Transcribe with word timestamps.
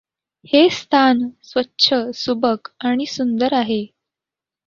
हे 0.45 0.61
स्थान 0.69 1.19
स्वच्छ, 1.43 1.93
सुबक 2.15 2.69
आणि 2.79 3.05
सुंदर 3.05 3.53
आहे. 3.53 3.81